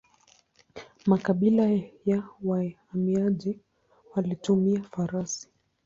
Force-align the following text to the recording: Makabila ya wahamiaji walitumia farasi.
Makabila 1.05 1.81
ya 2.05 2.23
wahamiaji 2.43 3.59
walitumia 4.15 4.83
farasi. 4.83 5.49